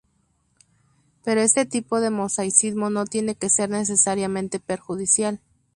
[1.23, 5.39] Pero este tipo de mosaicismo no tiene que ser necesariamente perjudicial.